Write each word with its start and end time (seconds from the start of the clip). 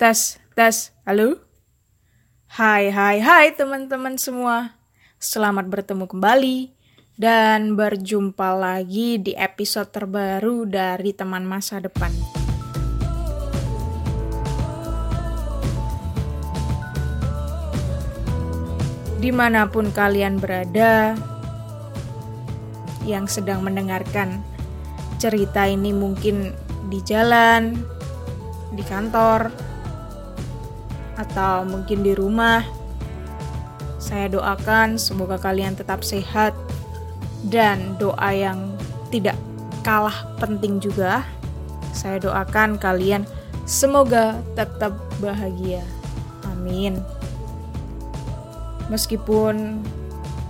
Tes, 0.00 0.40
tes, 0.56 0.96
halo? 1.04 1.44
Hai, 2.48 2.88
hai, 2.88 3.20
hai 3.20 3.52
teman-teman 3.52 4.16
semua. 4.16 4.80
Selamat 5.20 5.68
bertemu 5.68 6.08
kembali 6.08 6.72
dan 7.20 7.76
berjumpa 7.76 8.56
lagi 8.56 9.20
di 9.20 9.36
episode 9.36 9.92
terbaru 9.92 10.64
dari 10.64 11.12
teman 11.12 11.44
masa 11.44 11.84
depan. 11.84 12.08
Di 19.20 19.28
mana 19.28 19.68
pun 19.68 19.92
kalian 19.92 20.40
berada, 20.40 21.12
yang 23.04 23.28
sedang 23.28 23.60
mendengarkan 23.60 24.40
cerita 25.20 25.68
ini 25.68 25.92
mungkin 25.92 26.56
di 26.88 27.04
jalan, 27.04 27.84
di 28.72 28.80
kantor, 28.80 29.69
atau 31.20 31.68
mungkin 31.68 32.00
di 32.00 32.16
rumah. 32.16 32.64
Saya 34.00 34.32
doakan 34.32 34.96
semoga 34.96 35.36
kalian 35.36 35.76
tetap 35.76 36.00
sehat 36.00 36.56
dan 37.46 38.00
doa 38.00 38.32
yang 38.32 38.72
tidak 39.12 39.36
kalah 39.84 40.24
penting 40.40 40.80
juga. 40.80 41.22
Saya 41.92 42.16
doakan 42.16 42.80
kalian 42.80 43.28
semoga 43.68 44.40
tetap 44.56 44.96
bahagia. 45.20 45.84
Amin. 46.48 47.04
Meskipun 48.88 49.84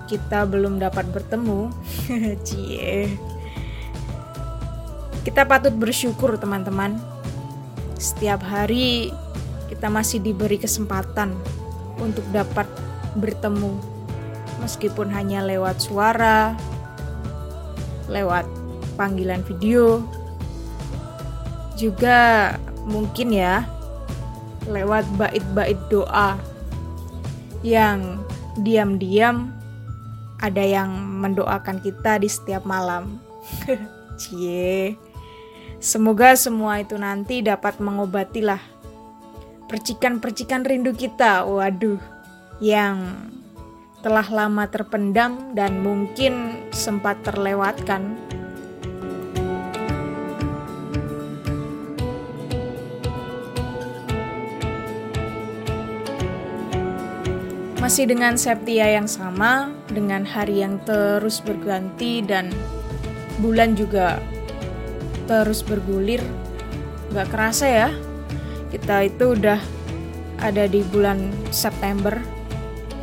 kita 0.06 0.48
belum 0.48 0.80
dapat 0.80 1.06
bertemu, 1.12 1.70
cie. 2.46 3.10
Kita 5.20 5.44
patut 5.44 5.76
bersyukur 5.76 6.40
teman-teman. 6.40 6.96
Setiap 8.00 8.40
hari 8.40 9.12
kita 9.70 9.86
masih 9.86 10.18
diberi 10.18 10.58
kesempatan 10.58 11.32
untuk 12.02 12.26
dapat 12.34 12.66
bertemu 13.14 13.78
meskipun 14.60 15.08
hanya 15.14 15.40
lewat 15.46 15.80
suara, 15.80 16.58
lewat 18.10 18.44
panggilan 18.98 19.40
video, 19.46 20.04
juga 21.80 22.54
mungkin 22.84 23.32
ya 23.32 23.64
lewat 24.68 25.08
bait-bait 25.16 25.80
doa 25.88 26.36
yang 27.64 28.20
diam-diam 28.60 29.48
ada 30.40 30.64
yang 30.64 30.92
mendoakan 31.20 31.80
kita 31.80 32.20
di 32.20 32.28
setiap 32.28 32.64
malam. 32.64 33.20
Cie. 34.20 34.96
Semoga 35.80 36.36
semua 36.36 36.80
itu 36.80 36.96
nanti 37.00 37.40
dapat 37.40 37.80
mengobatilah 37.80 38.60
percikan-percikan 39.70 40.66
rindu 40.66 40.90
kita, 40.90 41.46
waduh, 41.46 42.02
yang 42.58 43.14
telah 44.02 44.26
lama 44.26 44.66
terpendam 44.66 45.54
dan 45.54 45.78
mungkin 45.78 46.66
sempat 46.74 47.22
terlewatkan. 47.22 48.18
Masih 57.78 58.10
dengan 58.10 58.34
Septia 58.34 58.90
yang 58.90 59.06
sama, 59.06 59.70
dengan 59.86 60.26
hari 60.26 60.66
yang 60.66 60.82
terus 60.82 61.38
berganti 61.38 62.26
dan 62.26 62.50
bulan 63.38 63.78
juga 63.78 64.18
terus 65.30 65.62
bergulir. 65.62 66.20
Gak 67.10 67.32
kerasa 67.32 67.66
ya, 67.66 67.90
kita 68.70 69.10
itu 69.10 69.34
udah 69.34 69.58
ada 70.40 70.64
di 70.70 70.80
bulan 70.86 71.30
September 71.50 72.16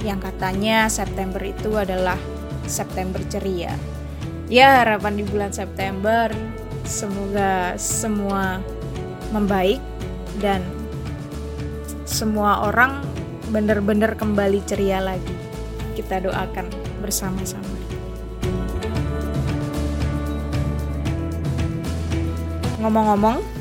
yang 0.01 0.17
katanya 0.23 0.87
September 0.87 1.43
itu 1.43 1.75
adalah 1.75 2.17
September 2.65 3.19
ceria. 3.27 3.75
Ya, 4.47 4.83
harapan 4.83 5.19
di 5.19 5.23
bulan 5.27 5.51
September 5.51 6.31
semoga 6.87 7.75
semua 7.75 8.63
membaik 9.35 9.83
dan 10.39 10.63
semua 12.07 12.63
orang 12.63 13.03
benar-benar 13.51 14.15
kembali 14.15 14.63
ceria 14.63 15.03
lagi. 15.03 15.35
Kita 15.99 16.23
doakan 16.23 16.71
bersama-sama. 17.03 17.75
Ngomong-ngomong, 22.77 23.56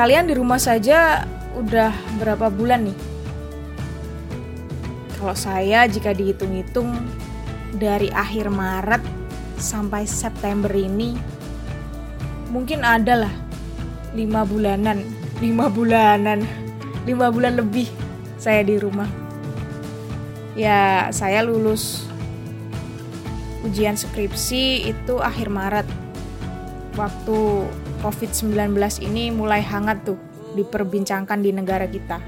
Kalian 0.00 0.32
di 0.32 0.32
rumah 0.32 0.56
saja 0.56 1.28
udah 1.60 1.92
berapa 2.16 2.48
bulan 2.48 2.88
nih? 2.88 2.96
Kalau 5.20 5.36
saya 5.36 5.84
jika 5.84 6.16
dihitung-hitung 6.16 6.88
dari 7.76 8.08
akhir 8.08 8.48
Maret 8.48 9.04
sampai 9.60 10.08
September 10.08 10.72
ini 10.72 11.20
mungkin 12.48 12.80
ada 12.80 13.28
lah 13.28 13.34
lima 14.16 14.48
bulanan, 14.48 15.04
lima 15.44 15.68
bulanan, 15.68 16.48
lima 17.04 17.28
bulan 17.28 17.60
lebih 17.60 17.92
saya 18.40 18.64
di 18.64 18.80
rumah. 18.80 19.12
Ya 20.56 21.12
saya 21.12 21.44
lulus 21.44 22.08
ujian 23.68 24.00
skripsi 24.00 24.96
itu 24.96 25.20
akhir 25.20 25.52
Maret 25.52 25.84
waktu 26.96 27.68
COVID-19 28.00 28.76
ini 29.04 29.28
mulai 29.28 29.60
hangat 29.60 30.02
tuh 30.08 30.18
diperbincangkan 30.56 31.38
di 31.40 31.50
negara 31.52 31.86
kita. 31.86 32.18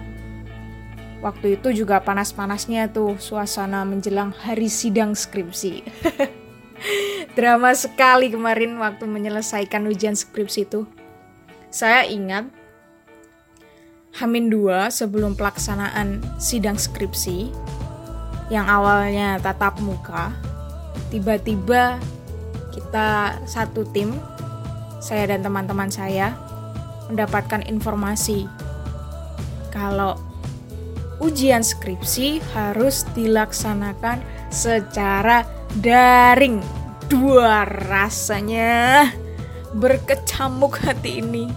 Waktu 1.22 1.58
itu 1.58 1.84
juga 1.84 2.02
panas-panasnya 2.02 2.90
tuh 2.90 3.14
suasana 3.16 3.86
menjelang 3.86 4.34
hari 4.34 4.66
sidang 4.66 5.14
skripsi. 5.14 5.86
Drama 7.38 7.72
sekali 7.72 8.28
kemarin 8.28 8.74
waktu 8.76 9.06
menyelesaikan 9.06 9.86
ujian 9.86 10.18
skripsi 10.18 10.60
itu. 10.66 10.82
Saya 11.72 12.04
ingat 12.04 12.50
Hamin 14.18 14.52
2 14.52 14.92
sebelum 14.92 15.32
pelaksanaan 15.32 16.20
sidang 16.36 16.76
skripsi 16.76 17.48
yang 18.52 18.68
awalnya 18.68 19.40
tatap 19.40 19.80
muka, 19.80 20.36
tiba-tiba 21.08 21.96
kita 22.76 23.40
satu 23.48 23.88
tim 23.88 24.12
saya 25.02 25.34
dan 25.34 25.42
teman-teman 25.42 25.90
saya 25.90 26.38
mendapatkan 27.10 27.66
informasi 27.66 28.46
kalau 29.74 30.14
ujian 31.18 31.66
skripsi 31.66 32.38
harus 32.54 33.02
dilaksanakan 33.10 34.22
secara 34.54 35.42
daring. 35.82 36.62
Dua 37.10 37.68
rasanya 37.68 39.10
berkecamuk 39.76 40.80
hati 40.80 41.20
ini 41.20 41.50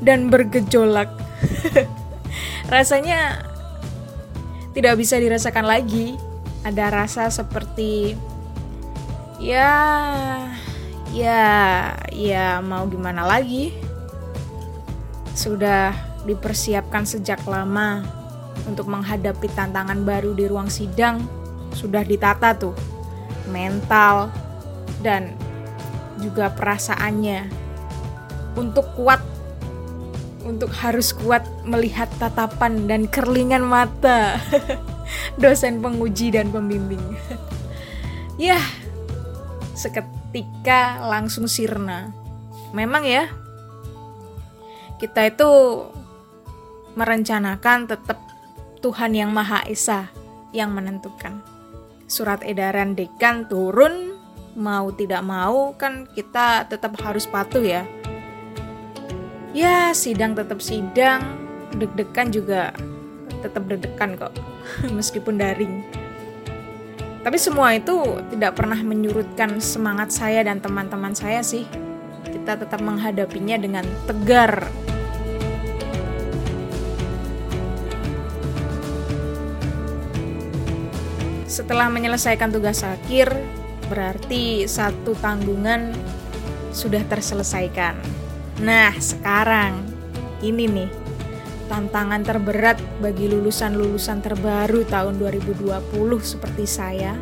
dan 0.00 0.30
bergejolak. 0.32 1.12
rasanya 2.72 3.42
tidak 4.72 4.96
bisa 4.96 5.20
dirasakan 5.20 5.66
lagi. 5.66 6.16
Ada 6.62 6.94
rasa 6.94 7.26
seperti 7.26 8.14
ya 9.42 9.74
ya 11.12 11.92
ya 12.10 12.58
mau 12.64 12.88
gimana 12.88 13.22
lagi? 13.28 13.76
Sudah 15.36 15.92
dipersiapkan 16.24 17.04
sejak 17.04 17.44
lama 17.44 18.04
untuk 18.64 18.88
menghadapi 18.88 19.48
tantangan 19.52 20.00
baru 20.02 20.32
di 20.32 20.48
ruang 20.48 20.72
sidang. 20.72 21.20
Sudah 21.72 22.04
ditata 22.04 22.56
tuh 22.56 22.76
mental 23.48 24.32
dan 25.04 25.36
juga 26.20 26.52
perasaannya. 26.52 27.62
Untuk 28.52 28.84
kuat 28.96 29.20
untuk 30.42 30.74
harus 30.74 31.14
kuat 31.14 31.46
melihat 31.62 32.10
tatapan 32.18 32.90
dan 32.90 33.06
kerlingan 33.06 33.62
mata 33.62 34.42
dosen 35.42 35.78
penguji 35.78 36.34
dan 36.34 36.48
pembimbing. 36.50 37.04
Ya 38.40 38.58
seketika 40.32 41.04
langsung 41.04 41.44
sirna. 41.44 42.08
Memang 42.72 43.04
ya, 43.04 43.28
kita 44.96 45.28
itu 45.28 45.50
merencanakan 46.96 47.84
tetap 47.84 48.16
Tuhan 48.80 49.12
yang 49.12 49.28
Maha 49.28 49.60
Esa 49.68 50.08
yang 50.56 50.72
menentukan. 50.72 51.44
Surat 52.08 52.40
edaran 52.48 52.96
dekan 52.96 53.44
turun, 53.44 54.16
mau 54.56 54.88
tidak 54.96 55.20
mau 55.20 55.76
kan 55.76 56.08
kita 56.16 56.64
tetap 56.64 56.96
harus 57.04 57.28
patuh 57.28 57.60
ya. 57.60 57.84
Ya, 59.52 59.92
sidang 59.92 60.32
tetap 60.32 60.64
sidang, 60.64 61.44
deg-degan 61.76 62.32
juga 62.32 62.72
tetap 63.44 63.68
deg-degan 63.68 64.16
kok, 64.16 64.32
meskipun 64.96 65.36
daring. 65.36 66.01
Tapi 67.22 67.38
semua 67.38 67.70
itu 67.70 68.18
tidak 68.34 68.58
pernah 68.58 68.78
menyurutkan 68.82 69.62
semangat 69.62 70.10
saya 70.10 70.42
dan 70.42 70.58
teman-teman 70.58 71.14
saya 71.14 71.38
sih. 71.46 71.62
Kita 72.26 72.58
tetap 72.58 72.82
menghadapinya 72.82 73.54
dengan 73.62 73.86
tegar. 74.10 74.66
Setelah 81.46 81.86
menyelesaikan 81.94 82.50
tugas 82.50 82.82
akhir, 82.82 83.30
berarti 83.86 84.66
satu 84.66 85.14
tanggungan 85.22 85.94
sudah 86.74 87.06
terselesaikan. 87.06 87.94
Nah, 88.66 88.90
sekarang 88.98 89.78
ini 90.42 90.64
nih 90.66 90.90
tantangan 91.72 92.20
terberat 92.20 92.76
bagi 93.00 93.32
lulusan-lulusan 93.32 94.20
terbaru 94.20 94.84
tahun 94.92 95.16
2020 95.16 95.72
seperti 96.20 96.68
saya. 96.68 97.16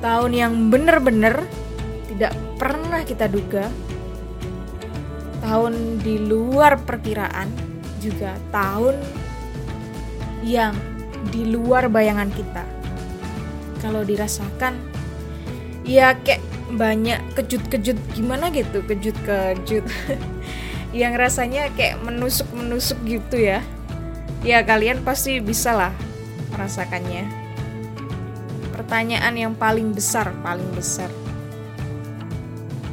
Tahun 0.00 0.32
yang 0.32 0.72
benar-benar 0.72 1.44
tidak 2.08 2.32
pernah 2.56 3.04
kita 3.04 3.28
duga. 3.28 3.68
Tahun 5.44 6.00
di 6.00 6.16
luar 6.16 6.80
perkiraan 6.80 7.52
juga 8.00 8.40
tahun 8.48 8.96
yang 10.40 10.72
di 11.28 11.44
luar 11.44 11.92
bayangan 11.92 12.32
kita. 12.32 12.64
Kalau 13.84 14.00
dirasakan 14.00 14.80
ya 15.84 16.16
kayak 16.24 16.40
banyak 16.72 17.20
kejut-kejut 17.36 18.00
gimana 18.16 18.48
gitu, 18.48 18.80
kejut-kejut. 18.80 19.84
yang 20.94 21.14
rasanya 21.18 21.72
kayak 21.74 22.02
menusuk-menusuk 22.04 22.98
gitu 23.06 23.36
ya. 23.40 23.64
Ya 24.46 24.62
kalian 24.62 25.02
pasti 25.02 25.42
bisa 25.42 25.74
lah 25.74 25.92
merasakannya. 26.54 27.26
Pertanyaan 28.70 29.34
yang 29.34 29.52
paling 29.56 29.90
besar, 29.90 30.30
paling 30.44 30.68
besar. 30.76 31.08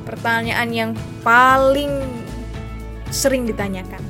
Pertanyaan 0.07 0.69
yang 0.71 0.91
paling 1.21 2.01
sering 3.13 3.45
ditanyakan. 3.45 4.01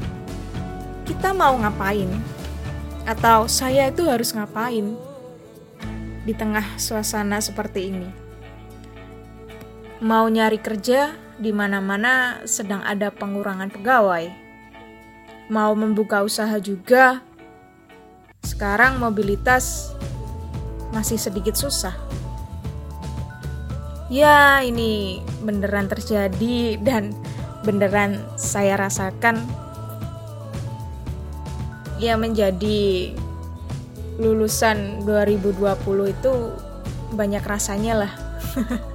Kita 1.03 1.35
mau 1.35 1.59
ngapain? 1.59 2.07
Atau 3.03 3.51
saya 3.51 3.91
itu 3.91 4.07
harus 4.07 4.31
ngapain 4.31 4.95
di 6.23 6.31
tengah 6.31 6.79
suasana 6.79 7.43
seperti 7.43 7.91
ini? 7.91 8.09
Mau 9.99 10.31
nyari 10.31 10.59
kerja 10.59 11.22
di 11.37 11.49
mana-mana 11.49 12.43
sedang 12.45 12.85
ada 12.85 13.09
pengurangan 13.09 13.69
pegawai. 13.73 14.29
Mau 15.49 15.73
membuka 15.73 16.21
usaha 16.21 16.55
juga, 16.61 17.21
sekarang 18.45 19.01
mobilitas 19.01 19.91
masih 20.93 21.17
sedikit 21.17 21.57
susah. 21.57 21.95
Ya, 24.13 24.61
ini 24.61 25.23
beneran 25.41 25.89
terjadi 25.89 26.77
dan 26.77 27.17
beneran 27.65 28.21
saya 28.37 28.77
rasakan. 28.77 29.41
Ya, 31.97 32.13
menjadi 32.19 33.15
lulusan 34.21 35.01
2020 35.07 36.13
itu 36.13 36.33
banyak 37.17 37.41
rasanya 37.41 38.05
lah. 38.05 38.13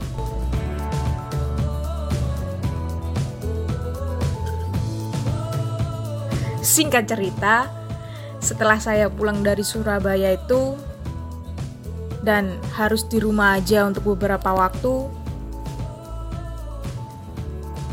Singkat 6.78 7.10
cerita, 7.10 7.66
setelah 8.38 8.78
saya 8.78 9.10
pulang 9.10 9.42
dari 9.42 9.66
Surabaya 9.66 10.38
itu 10.38 10.78
dan 12.22 12.54
harus 12.78 13.02
di 13.02 13.18
rumah 13.18 13.58
aja 13.58 13.82
untuk 13.82 14.14
beberapa 14.14 14.54
waktu, 14.54 15.10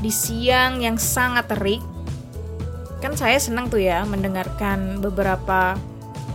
di 0.05 0.13
siang 0.13 0.85
yang 0.85 1.01
sangat 1.01 1.49
terik, 1.49 1.81
kan 3.01 3.17
saya 3.17 3.41
senang 3.41 3.73
tuh 3.73 3.81
ya 3.81 4.05
mendengarkan 4.05 5.01
beberapa 5.01 5.73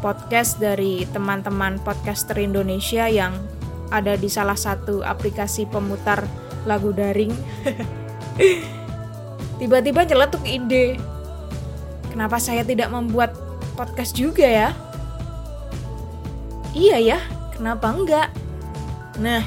podcast 0.03 0.59
dari 0.59 1.07
teman-teman 1.07 1.79
podcaster 1.87 2.35
Indonesia 2.35 3.07
yang 3.07 3.39
ada 3.95 4.19
di 4.19 4.27
salah 4.27 4.59
satu 4.59 5.07
aplikasi 5.07 5.71
pemutar 5.71 6.27
lagu 6.67 6.91
daring. 6.91 7.31
Tiba-tiba 9.63 10.03
nyeletuk 10.03 10.43
ide 10.43 11.10
Kenapa 12.11 12.43
saya 12.43 12.67
tidak 12.67 12.91
membuat 12.91 13.39
podcast 13.79 14.19
juga 14.19 14.45
ya? 14.45 14.71
Iya 16.75 16.99
ya, 16.99 17.19
kenapa 17.55 17.91
enggak? 17.91 18.29
Nah, 19.19 19.43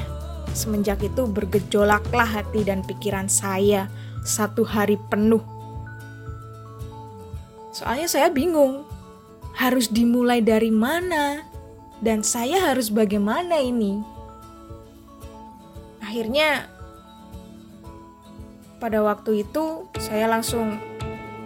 semenjak 0.52 1.00
itu 1.04 1.24
bergejolaklah 1.24 2.28
hati 2.28 2.64
dan 2.64 2.84
pikiran 2.84 3.28
saya 3.28 3.88
satu 4.24 4.64
hari 4.64 4.96
penuh. 5.08 5.40
Soalnya 7.72 8.08
saya 8.08 8.28
bingung, 8.32 8.86
harus 9.56 9.90
dimulai 9.90 10.40
dari 10.40 10.70
mana? 10.70 11.42
Dan 12.00 12.20
saya 12.20 12.60
harus 12.70 12.92
bagaimana 12.92 13.60
ini? 13.62 13.98
Akhirnya, 16.04 16.68
pada 18.78 19.00
waktu 19.00 19.48
itu 19.48 19.88
saya 19.96 20.28
langsung 20.28 20.76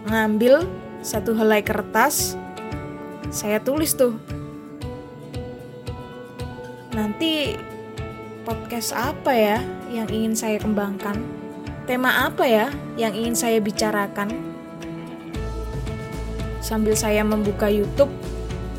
ngambil 0.05 0.67
satu 0.99 1.31
helai 1.31 1.63
kertas, 1.63 2.35
saya 3.31 3.63
tulis 3.63 3.95
tuh. 3.95 4.19
Nanti 6.91 7.55
podcast 8.43 8.91
apa 8.91 9.31
ya 9.31 9.63
yang 9.87 10.11
ingin 10.11 10.35
saya 10.35 10.59
kembangkan? 10.59 11.15
Tema 11.87 12.27
apa 12.27 12.45
ya 12.45 12.67
yang 12.99 13.15
ingin 13.15 13.33
saya 13.33 13.63
bicarakan? 13.63 14.29
Sambil 16.59 16.93
saya 16.93 17.23
membuka 17.23 17.71
YouTube, 17.71 18.11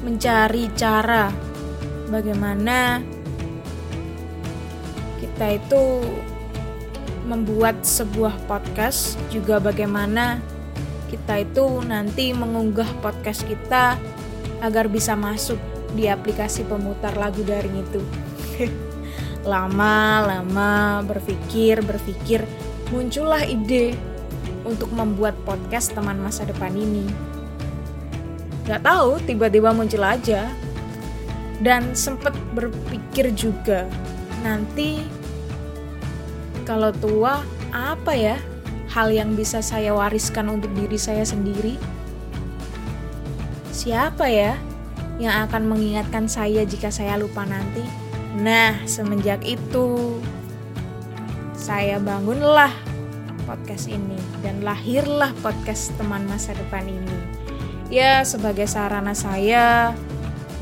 mencari 0.05 0.69
cara 0.76 1.32
bagaimana 2.12 3.00
kita 5.19 5.56
itu 5.56 5.82
membuat 7.25 7.81
sebuah 7.81 8.37
podcast, 8.44 9.17
juga 9.32 9.56
bagaimana 9.56 10.43
kita 11.11 11.43
itu 11.43 11.83
nanti 11.83 12.31
mengunggah 12.31 12.87
podcast 13.03 13.43
kita 13.43 13.99
agar 14.62 14.87
bisa 14.87 15.19
masuk 15.19 15.59
di 15.99 16.07
aplikasi 16.07 16.62
pemutar 16.62 17.19
lagu 17.19 17.43
daring 17.43 17.83
itu. 17.83 18.01
Lama-lama 19.51 21.03
berpikir, 21.03 21.83
berpikir, 21.83 22.47
muncullah 22.95 23.43
ide 23.43 23.99
untuk 24.62 24.93
membuat 24.95 25.35
podcast 25.43 25.91
teman 25.97 26.23
masa 26.23 26.47
depan 26.47 26.71
ini. 26.77 27.09
Gak 28.71 28.87
tahu, 28.87 29.19
tiba-tiba 29.27 29.75
muncul 29.75 30.05
aja. 30.06 30.46
Dan 31.61 31.93
sempat 31.93 32.32
berpikir 32.56 33.37
juga, 33.37 33.84
nanti 34.41 35.05
kalau 36.65 36.89
tua 36.89 37.44
apa 37.69 38.17
ya 38.17 38.37
hal 38.91 39.15
yang 39.15 39.39
bisa 39.39 39.63
saya 39.63 39.94
wariskan 39.94 40.51
untuk 40.51 40.75
diri 40.75 40.99
saya 40.99 41.23
sendiri? 41.23 41.79
Siapa 43.70 44.27
ya 44.27 44.59
yang 45.23 45.47
akan 45.47 45.70
mengingatkan 45.70 46.27
saya 46.27 46.67
jika 46.67 46.91
saya 46.91 47.15
lupa 47.15 47.47
nanti? 47.47 47.87
Nah, 48.43 48.82
semenjak 48.85 49.47
itu 49.47 50.19
saya 51.55 52.03
bangunlah 52.03 52.75
podcast 53.47 53.87
ini 53.87 54.19
dan 54.43 54.63
lahirlah 54.67 55.31
podcast 55.39 55.94
teman 55.94 56.27
masa 56.27 56.55
depan 56.59 56.82
ini. 56.87 57.19
Ya, 57.91 58.23
sebagai 58.27 58.70
sarana 58.70 59.15
saya 59.15 59.94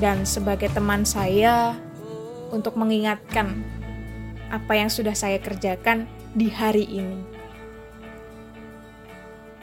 dan 0.00 0.24
sebagai 0.24 0.72
teman 0.72 1.04
saya 1.04 1.76
untuk 2.48 2.76
mengingatkan 2.76 3.60
apa 4.48 4.80
yang 4.80 4.88
sudah 4.88 5.12
saya 5.12 5.36
kerjakan 5.36 6.08
di 6.32 6.48
hari 6.48 6.88
ini 6.88 7.37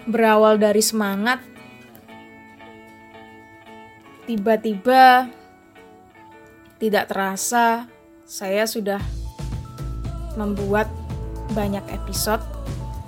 berawal 0.06 0.62
dari 0.62 0.82
semangat, 0.86 1.42
tiba-tiba 4.30 5.30
tidak 6.78 7.10
terasa 7.10 7.90
saya 8.26 8.66
sudah 8.66 9.02
membuat 10.38 10.90
banyak 11.54 11.86
episode 11.94 12.42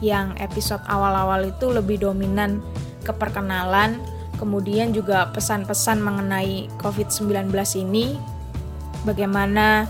yang 0.02 0.38
episode 0.38 0.82
awal-awal 0.86 1.42
itu 1.50 1.74
lebih 1.74 2.02
dominan 2.02 2.62
ke 3.02 3.10
perkenalan, 3.14 3.98
kemudian 4.38 4.94
juga 4.94 5.30
pesan-pesan 5.34 6.02
mengenai 6.02 6.70
COVID-19 6.78 7.50
ini, 7.82 8.14
bagaimana 9.06 9.90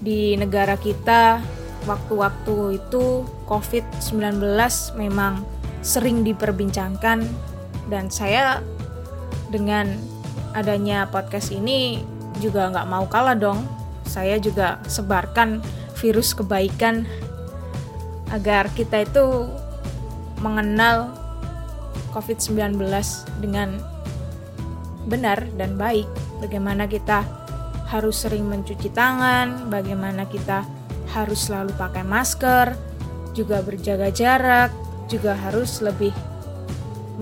di 0.00 0.36
negara 0.36 0.76
kita 0.76 1.40
waktu-waktu 1.84 2.80
itu 2.80 3.24
COVID-19 3.44 4.40
memang 4.96 5.44
sering 5.84 6.24
diperbincangkan 6.24 7.28
dan 7.92 8.08
saya 8.08 8.64
dengan 9.52 9.92
adanya 10.56 11.04
podcast 11.12 11.52
ini 11.52 12.00
juga 12.40 12.72
nggak 12.72 12.88
mau 12.88 13.04
kalah 13.06 13.36
dong. 13.36 13.60
Saya 14.08 14.40
juga 14.40 14.80
sebarkan 14.88 15.60
virus 16.00 16.32
kebaikan 16.32 17.04
agar 18.32 18.72
kita 18.72 19.04
itu 19.04 19.52
mengenal 20.40 21.12
COVID-19 22.16 22.80
dengan 23.44 23.76
benar 25.04 25.44
dan 25.60 25.76
baik. 25.76 26.08
Bagaimana 26.40 26.88
kita 26.88 27.22
harus 27.92 28.24
sering 28.24 28.48
mencuci 28.48 28.88
tangan, 28.90 29.68
bagaimana 29.68 30.24
kita 30.26 30.64
harus 31.12 31.46
selalu 31.46 31.76
pakai 31.76 32.02
masker, 32.02 32.74
juga 33.36 33.60
berjaga 33.62 34.10
jarak, 34.10 34.70
juga 35.14 35.38
harus 35.38 35.78
lebih 35.78 36.10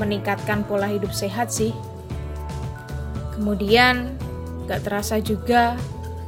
meningkatkan 0.00 0.64
pola 0.64 0.88
hidup 0.88 1.12
sehat 1.12 1.52
sih. 1.52 1.76
Kemudian 3.36 4.16
gak 4.64 4.88
terasa 4.88 5.20
juga 5.20 5.76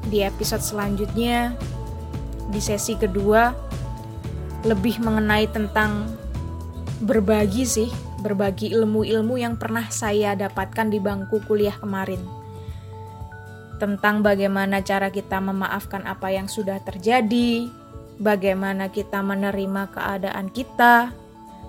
di 0.05 0.21
episode 0.21 0.61
selanjutnya 0.61 1.57
di 2.53 2.61
sesi 2.61 2.93
kedua 3.01 3.57
lebih 4.65 5.01
mengenai 5.01 5.49
tentang 5.49 6.09
berbagi 7.05 7.65
sih, 7.69 7.91
berbagi 8.25 8.73
ilmu-ilmu 8.73 9.37
yang 9.37 9.61
pernah 9.61 9.89
saya 9.93 10.33
dapatkan 10.33 10.89
di 10.89 11.01
bangku 11.01 11.45
kuliah 11.45 11.77
kemarin. 11.77 12.21
Tentang 13.77 14.25
bagaimana 14.25 14.81
cara 14.81 15.13
kita 15.13 15.37
memaafkan 15.43 16.09
apa 16.09 16.33
yang 16.33 16.49
sudah 16.49 16.81
terjadi, 16.81 17.69
bagaimana 18.17 18.89
kita 18.89 19.21
menerima 19.21 19.93
keadaan 19.93 20.49
kita, 20.49 21.13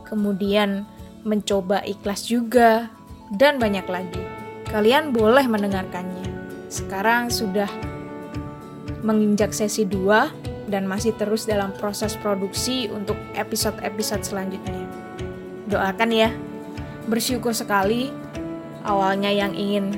kemudian 0.05 0.85
mencoba 1.25 1.81
ikhlas 1.81 2.29
juga, 2.29 2.93
dan 3.33 3.57
banyak 3.57 3.85
lagi. 3.89 4.21
Kalian 4.69 5.09
boleh 5.09 5.49
mendengarkannya. 5.49 6.29
Sekarang 6.69 7.33
sudah 7.33 7.69
menginjak 9.01 9.53
sesi 9.53 9.85
2 9.85 10.69
dan 10.69 10.89
masih 10.89 11.13
terus 11.13 11.45
dalam 11.45 11.73
proses 11.77 12.17
produksi 12.17 12.89
untuk 12.89 13.17
episode-episode 13.37 14.25
selanjutnya. 14.25 14.85
Doakan 15.69 16.11
ya. 16.13 16.29
Bersyukur 17.05 17.53
sekali 17.53 18.09
awalnya 18.81 19.29
yang 19.29 19.53
ingin 19.53 19.93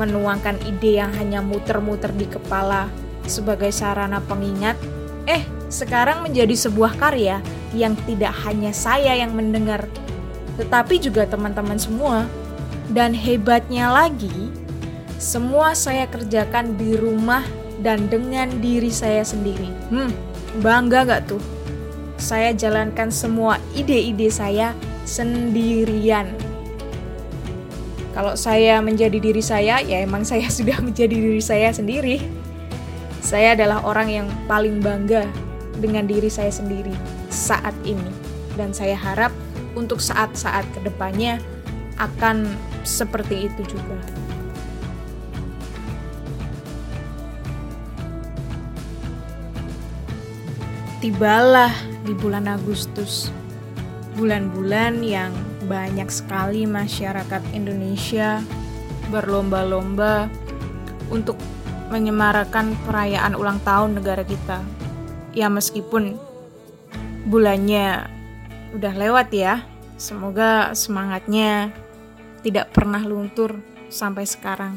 menuangkan 0.00 0.60
ide 0.64 1.00
yang 1.00 1.12
hanya 1.16 1.40
muter-muter 1.40 2.12
di 2.12 2.28
kepala 2.28 2.88
sebagai 3.24 3.72
sarana 3.72 4.20
pengingat, 4.24 4.76
eh 5.24 5.44
sekarang 5.68 6.24
menjadi 6.24 6.52
sebuah 6.68 6.96
karya 7.00 7.40
yang 7.74 7.98
tidak 8.06 8.30
hanya 8.46 8.70
saya 8.70 9.16
yang 9.18 9.34
mendengar, 9.34 9.88
tetapi 10.60 11.00
juga 11.02 11.26
teman-teman 11.26 11.80
semua. 11.80 12.28
Dan 12.86 13.18
hebatnya 13.18 13.90
lagi, 13.90 14.54
semua 15.18 15.74
saya 15.74 16.06
kerjakan 16.06 16.78
di 16.78 16.94
rumah 16.94 17.42
dan 17.82 18.06
dengan 18.06 18.46
diri 18.62 18.94
saya 18.94 19.26
sendiri. 19.26 19.66
Hmm, 19.90 20.14
bangga 20.62 21.02
gak 21.02 21.22
tuh? 21.26 21.42
Saya 22.16 22.54
jalankan 22.54 23.10
semua 23.10 23.58
ide-ide 23.74 24.30
saya 24.30 24.70
sendirian. 25.02 26.30
Kalau 28.14 28.32
saya 28.38 28.80
menjadi 28.80 29.18
diri 29.18 29.42
saya, 29.42 29.82
ya 29.82 30.06
emang 30.06 30.22
saya 30.30 30.46
sudah 30.46 30.78
menjadi 30.78 31.12
diri 31.12 31.42
saya 31.42 31.74
sendiri. 31.74 32.22
Saya 33.18 33.58
adalah 33.58 33.82
orang 33.82 34.08
yang 34.08 34.26
paling 34.46 34.78
bangga 34.78 35.26
dengan 35.82 36.06
diri 36.06 36.30
saya 36.30 36.54
sendiri 36.54 37.15
saat 37.30 37.74
ini. 37.82 38.10
Dan 38.56 38.72
saya 38.72 38.96
harap 38.96 39.32
untuk 39.76 40.00
saat-saat 40.00 40.64
ke 40.72 40.80
depannya 40.80 41.38
akan 42.00 42.48
seperti 42.84 43.48
itu 43.48 43.62
juga. 43.76 44.00
Tibalah 51.00 51.70
di 52.02 52.16
bulan 52.16 52.48
Agustus, 52.48 53.28
bulan-bulan 54.16 55.04
yang 55.04 55.30
banyak 55.68 56.08
sekali 56.08 56.64
masyarakat 56.64 57.42
Indonesia 57.52 58.40
berlomba-lomba 59.12 60.26
untuk 61.12 61.38
menyemarakan 61.94 62.74
perayaan 62.82 63.38
ulang 63.38 63.62
tahun 63.62 64.02
negara 64.02 64.26
kita. 64.26 64.58
Ya 65.36 65.46
meskipun 65.46 66.18
bulannya 67.26 68.06
udah 68.74 68.94
lewat 68.94 69.28
ya, 69.34 69.66
Semoga 69.96 70.76
semangatnya 70.76 71.72
tidak 72.44 72.68
pernah 72.76 73.00
luntur 73.00 73.64
sampai 73.88 74.28
sekarang. 74.28 74.76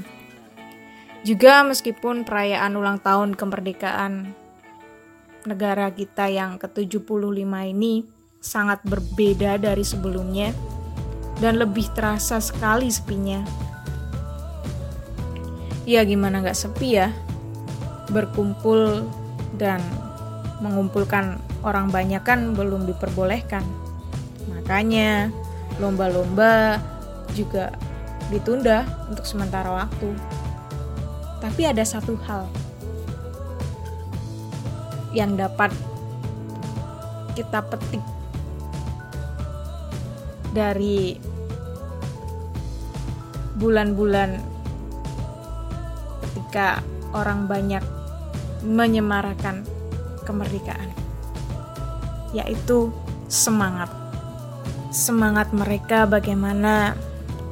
Juga 1.27 1.59
meskipun 1.67 2.23
perayaan 2.23 2.79
ulang 2.79 3.03
tahun 3.03 3.35
kemerdekaan 3.35 4.31
negara 5.43 5.91
kita 5.91 6.31
yang 6.31 6.55
ke-75 6.55 7.43
ini 7.67 8.07
sangat 8.39 8.79
berbeda 8.87 9.59
dari 9.59 9.83
sebelumnya 9.83 10.55
dan 11.43 11.59
lebih 11.59 11.91
terasa 11.91 12.39
sekali 12.39 12.87
sepinya. 12.87 13.43
Ya 15.83 16.07
gimana 16.07 16.39
gak 16.39 16.55
sepi 16.55 16.95
ya, 16.95 17.11
berkumpul 18.07 19.03
dan 19.59 19.83
mengumpulkan 20.59 21.39
orang 21.63 21.91
banyak 21.91 22.23
kan 22.23 22.55
belum 22.55 22.87
diperbolehkan. 22.87 23.63
Makanya 24.51 25.31
lomba-lomba 25.79 26.79
juga 27.33 27.71
ditunda 28.29 28.83
untuk 29.07 29.23
sementara 29.23 29.71
waktu. 29.71 30.11
Tapi 31.39 31.61
ada 31.63 31.83
satu 31.87 32.19
hal 32.27 32.45
yang 35.15 35.39
dapat 35.39 35.71
kita 37.33 37.63
petik 37.65 38.03
dari 40.51 41.15
bulan-bulan 43.57 44.39
ketika 46.27 46.83
orang 47.15 47.47
banyak 47.47 47.81
menyemarakan 48.63 49.63
kemerdekaan, 50.29 50.93
yaitu 52.37 52.93
semangat. 53.25 53.89
Semangat 54.93 55.49
mereka 55.49 56.05
bagaimana 56.05 56.93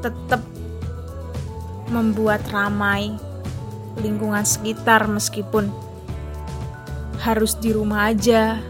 tetap 0.05 0.45
membuat 1.89 2.45
ramai 2.53 3.17
lingkungan 3.97 4.45
sekitar 4.45 5.09
meskipun 5.09 5.73
harus 7.17 7.57
di 7.57 7.73
rumah 7.73 8.13
aja 8.13 8.61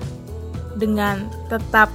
dengan 0.79 1.27
tetap 1.51 1.91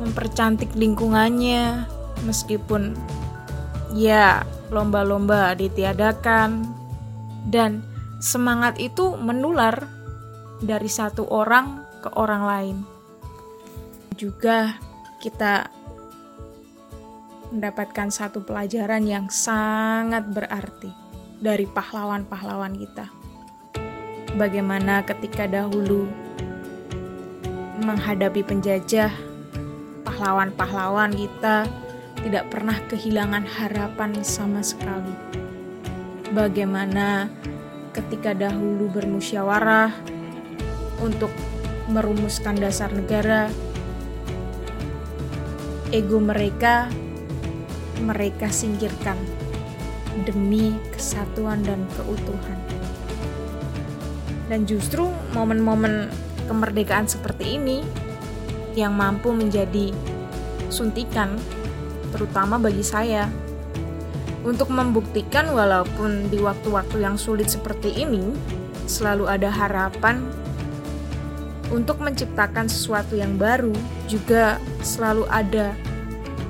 mempercantik 0.00 0.72
lingkungannya 0.72 1.84
meskipun 2.24 2.96
ya 3.92 4.44
lomba-lomba 4.72 5.54
ditiadakan. 5.56 6.74
Dan 7.46 7.86
semangat 8.18 8.74
itu 8.82 9.14
menular 9.14 9.86
dari 10.62 10.88
satu 10.88 11.28
orang 11.28 11.84
ke 12.00 12.08
orang 12.16 12.42
lain 12.46 12.76
juga 14.16 14.80
kita 15.20 15.68
mendapatkan 17.52 18.08
satu 18.10 18.42
pelajaran 18.42 19.04
yang 19.06 19.28
sangat 19.30 20.26
berarti 20.26 20.90
dari 21.38 21.68
pahlawan-pahlawan 21.68 22.74
kita. 22.74 23.06
Bagaimana 24.36 25.04
ketika 25.04 25.48
dahulu 25.48 26.08
menghadapi 27.84 28.44
penjajah, 28.44 29.12
pahlawan-pahlawan 30.04 31.12
kita 31.12 31.68
tidak 32.24 32.44
pernah 32.50 32.76
kehilangan 32.88 33.44
harapan 33.46 34.10
sama 34.24 34.60
sekali. 34.64 35.12
Bagaimana 36.34 37.30
ketika 37.94 38.34
dahulu 38.36 38.90
bermusyawarah 38.92 40.15
untuk 41.02 41.30
merumuskan 41.86 42.58
dasar 42.58 42.90
negara, 42.90 43.50
ego 45.94 46.18
mereka 46.18 46.90
mereka 48.02 48.52
singkirkan 48.52 49.16
demi 50.24 50.76
kesatuan 50.92 51.64
dan 51.64 51.84
keutuhan. 51.96 52.58
Dan 54.46 54.68
justru 54.68 55.10
momen-momen 55.34 56.12
kemerdekaan 56.46 57.10
seperti 57.10 57.58
ini 57.58 57.82
yang 58.78 58.94
mampu 58.94 59.32
menjadi 59.34 59.90
suntikan 60.68 61.34
terutama 62.14 62.60
bagi 62.60 62.84
saya 62.84 63.26
untuk 64.46 64.70
membuktikan 64.70 65.50
walaupun 65.50 66.30
di 66.30 66.38
waktu-waktu 66.38 67.02
yang 67.02 67.18
sulit 67.18 67.50
seperti 67.50 67.90
ini 67.98 68.30
selalu 68.86 69.26
ada 69.26 69.50
harapan 69.50 70.22
untuk 71.74 71.98
menciptakan 71.98 72.70
sesuatu 72.70 73.18
yang 73.18 73.34
baru 73.34 73.74
juga 74.06 74.60
selalu 74.82 75.26
ada 75.26 75.74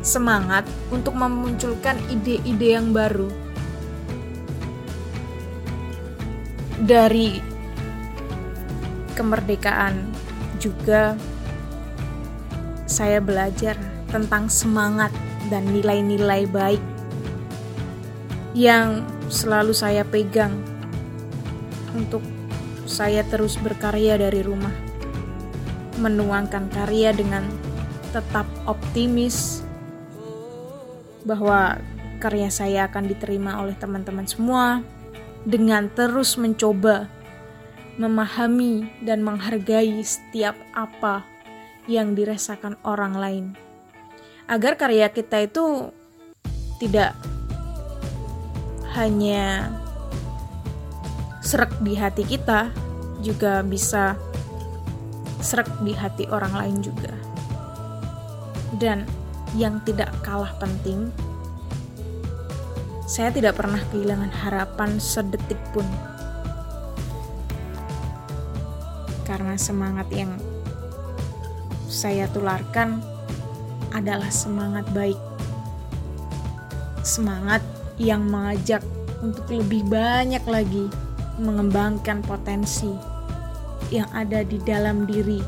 semangat 0.04 0.62
untuk 0.92 1.16
memunculkan 1.16 1.98
ide-ide 2.12 2.78
yang 2.78 2.94
baru. 2.94 3.26
Dari 6.76 7.40
kemerdekaan 9.16 10.12
juga 10.60 11.16
saya 12.86 13.18
belajar 13.18 13.74
tentang 14.12 14.46
semangat 14.46 15.10
dan 15.50 15.66
nilai-nilai 15.72 16.46
baik 16.46 16.82
yang 18.54 19.02
selalu 19.26 19.74
saya 19.74 20.06
pegang 20.06 20.54
untuk 21.92 22.22
saya 22.86 23.26
terus 23.26 23.58
berkarya 23.58 24.14
dari 24.14 24.40
rumah, 24.46 24.72
menuangkan 25.96 26.68
karya 26.72 27.12
dengan 27.12 27.46
tetap 28.12 28.48
optimis 28.64 29.64
bahwa 31.26 31.80
karya 32.22 32.48
saya 32.48 32.88
akan 32.88 33.10
diterima 33.10 33.60
oleh 33.60 33.76
teman-teman 33.76 34.24
semua 34.24 34.80
dengan 35.44 35.90
terus 35.92 36.38
mencoba 36.40 37.10
memahami 37.96 38.88
dan 39.04 39.24
menghargai 39.24 40.00
setiap 40.04 40.54
apa 40.76 41.24
yang 41.88 42.12
dirasakan 42.12 42.76
orang 42.84 43.14
lain. 43.16 43.44
Agar 44.46 44.76
karya 44.76 45.08
kita 45.10 45.48
itu 45.48 45.90
tidak 46.76 47.16
hanya 48.94 49.72
serak 51.40 51.72
di 51.80 51.96
hati 51.96 52.22
kita, 52.26 52.68
juga 53.24 53.64
bisa 53.64 54.18
serak 55.46 55.70
di 55.86 55.94
hati 55.94 56.26
orang 56.26 56.50
lain 56.58 56.82
juga. 56.82 57.14
Dan 58.82 59.06
yang 59.54 59.78
tidak 59.86 60.10
kalah 60.26 60.50
penting, 60.58 61.14
saya 63.06 63.30
tidak 63.30 63.54
pernah 63.54 63.78
kehilangan 63.94 64.34
harapan 64.42 64.98
sedetik 64.98 65.62
pun. 65.70 65.86
Karena 69.22 69.54
semangat 69.54 70.10
yang 70.10 70.34
saya 71.86 72.26
tularkan 72.34 72.98
adalah 73.94 74.28
semangat 74.34 74.84
baik. 74.90 75.18
Semangat 77.06 77.62
yang 77.96 78.26
mengajak 78.26 78.82
untuk 79.22 79.46
lebih 79.48 79.86
banyak 79.86 80.42
lagi 80.44 80.90
mengembangkan 81.38 82.20
potensi 82.26 83.15
yang 83.90 84.08
ada 84.10 84.42
di 84.42 84.58
dalam 84.62 85.06
diri 85.06 85.38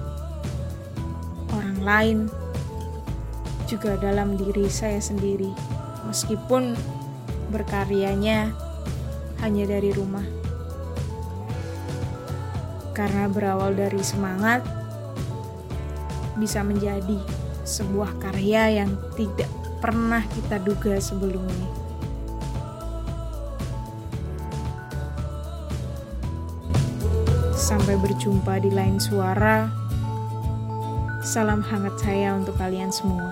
orang 1.54 1.78
lain, 1.82 2.18
juga 3.68 3.99
dalam 4.00 4.38
diri 4.38 4.66
saya 4.70 4.99
sendiri, 5.02 5.50
meskipun 6.06 6.73
berkaryanya 7.52 8.50
hanya 9.44 9.64
dari 9.68 9.90
rumah. 9.94 10.25
Karena 12.97 13.30
berawal 13.30 13.78
dari 13.78 14.02
semangat, 14.02 14.66
bisa 16.35 16.66
menjadi 16.66 17.18
sebuah 17.62 18.18
karya 18.18 18.82
yang 18.82 18.90
tidak 19.14 19.50
pernah 19.78 20.23
kita 20.35 20.58
duga 20.58 20.99
sebelumnya. 20.99 21.77
Sampai 27.69 28.01
berjumpa 28.01 28.65
di 28.65 28.73
lain 28.73 28.97
suara. 28.97 29.69
Salam 31.21 31.61
hangat 31.61 32.01
saya 32.01 32.33
untuk 32.33 32.57
kalian 32.57 32.89
semua. 32.89 33.27